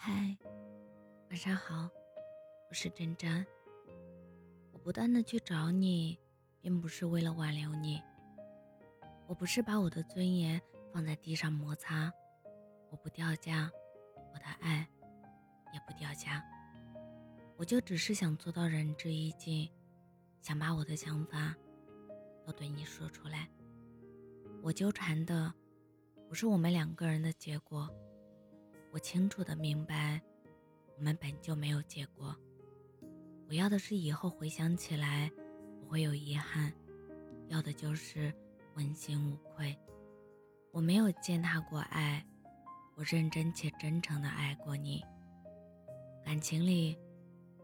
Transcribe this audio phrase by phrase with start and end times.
[0.00, 0.12] 嗨，
[1.28, 1.90] 晚上好，
[2.70, 3.44] 我是真真。
[4.70, 6.16] 我不断的去找你，
[6.60, 8.00] 并不是为了挽留你。
[9.26, 12.12] 我不是把我的尊严放在地上摩擦，
[12.90, 13.68] 我不掉价，
[14.32, 14.88] 我的爱
[15.74, 16.44] 也不掉价。
[17.56, 19.68] 我就只是想做到仁至义尽，
[20.40, 21.56] 想把我的想法
[22.46, 23.48] 都对你说出来。
[24.62, 25.52] 我纠缠的
[26.28, 27.92] 不是我们两个人的结果。
[28.90, 30.20] 我清楚的明白，
[30.96, 32.34] 我们本就没有结果。
[33.48, 35.30] 我要的是以后回想起来
[35.80, 36.72] 不会有遗憾，
[37.48, 38.34] 要的就是
[38.74, 39.78] 问心无愧。
[40.72, 42.24] 我没有践踏过爱，
[42.94, 45.04] 我认真且真诚的爱过你。
[46.24, 46.98] 感情里，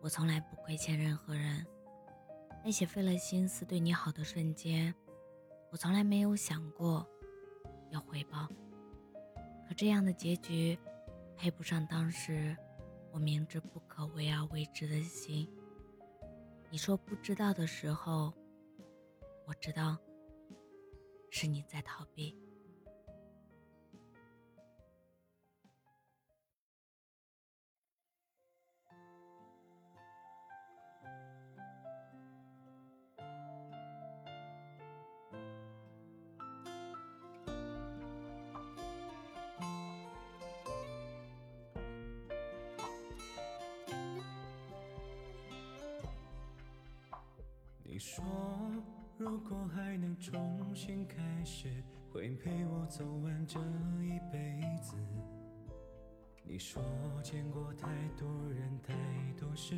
[0.00, 1.66] 我从来不亏欠任何人。
[2.64, 4.94] 那些费了心思对你好的瞬间，
[5.70, 7.04] 我从来没有想过
[7.90, 8.48] 要回报。
[9.68, 10.78] 可这样的结局。
[11.42, 12.56] 配不上当时
[13.10, 15.52] 我明知不可为而为之的心。
[16.70, 18.32] 你说不知道的时候，
[19.48, 19.98] 我知道，
[21.30, 22.38] 是你在逃避。
[48.04, 48.24] 说，
[49.16, 51.72] 如果还能重新开始，
[52.12, 53.60] 会陪我走完这
[54.02, 54.96] 一辈子。
[56.42, 56.82] 你说，
[57.22, 57.86] 见过太
[58.18, 58.92] 多人，太
[59.38, 59.76] 多事，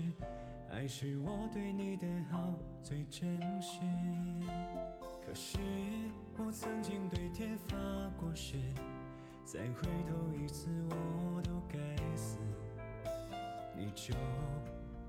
[0.70, 3.80] 爱是我对你的好最真实。
[5.26, 5.58] 可是，
[6.38, 7.76] 我曾经对天发
[8.18, 8.56] 过誓，
[9.44, 11.76] 再回头一次我都该
[12.16, 12.38] 死。
[13.76, 14.14] 你就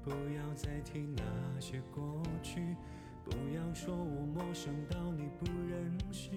[0.03, 2.75] 不要再提那些过去。
[3.25, 6.29] 不要说我陌生到你不认识，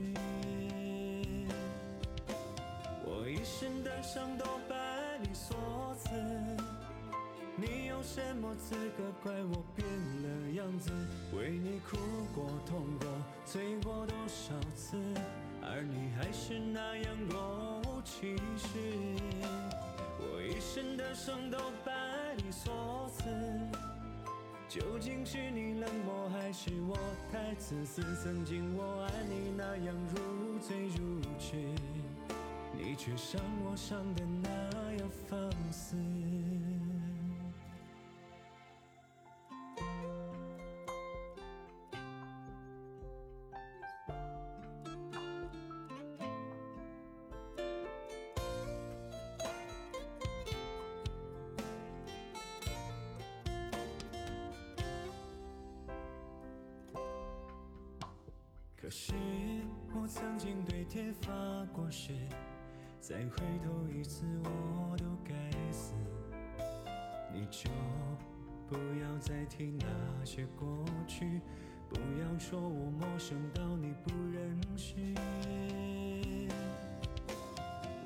[3.04, 6.10] 我一身的伤都拜你所赐，
[7.56, 9.87] 你有什么资格怪我变
[10.22, 10.91] 了样子？
[11.37, 11.99] 为你哭
[12.34, 13.06] 过、痛过、
[13.44, 14.97] 醉过多少次，
[15.62, 18.78] 而你还是那样若无其事。
[20.20, 21.93] 我一身的伤都拜
[22.38, 23.25] 你所赐。
[24.69, 26.70] 究竟是你冷漠，还是
[27.69, 28.01] 似似？
[28.25, 31.55] 曾经我爱你那样如醉如痴，
[32.73, 34.49] 你却伤我伤得那
[34.95, 35.39] 样放
[35.71, 35.78] 肆。
[58.88, 59.12] 可是
[59.94, 61.31] 我曾经对天发
[61.75, 62.15] 过誓，
[62.99, 65.34] 再回头一次我都该
[65.71, 65.93] 死。
[67.31, 67.69] 你就
[68.66, 71.43] 不要再提那些过去，
[71.91, 74.94] 不要说我陌生到你不认识。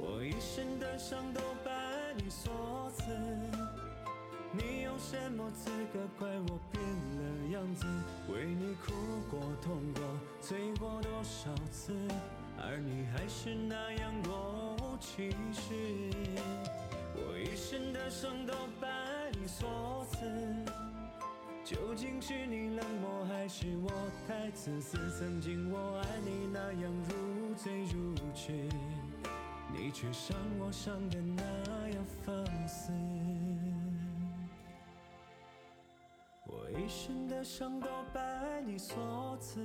[0.00, 3.81] 我一身的伤都拜你所赐。
[5.02, 6.80] 什么资格怪我变
[7.18, 7.84] 了样子？
[8.32, 8.92] 为你哭
[9.28, 10.02] 过、痛过、
[10.40, 11.92] 醉过多少次，
[12.56, 15.74] 而你还是那样若无其事。
[17.14, 18.88] 我一身的伤都拜
[19.32, 20.20] 你所赐，
[21.64, 23.90] 究竟是你冷漠，还是我
[24.28, 24.96] 太自私？
[25.18, 28.52] 曾经我爱你那样如醉如痴，
[29.74, 31.42] 你却伤我伤的那
[31.90, 32.92] 样放肆。
[37.52, 39.60] 身的伤都拜你所赐，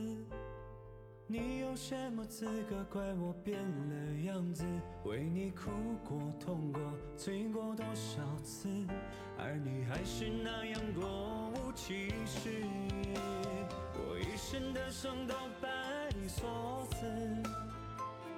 [1.25, 4.65] 你有什么资格怪我变了样子？
[5.05, 5.71] 为你哭
[6.03, 6.81] 过、痛过、
[7.15, 8.67] 醉过多少次，
[9.37, 12.61] 而你还是那样若无其事。
[13.95, 15.69] 我一身的伤都拜
[16.21, 17.05] 你所赐，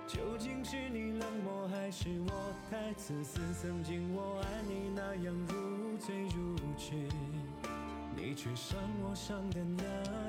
[0.05, 3.39] 究竟是你冷漠，还是我太自私？
[3.59, 6.93] 曾经我爱你那样如醉如痴。
[8.21, 10.28] 你却伤我伤的那。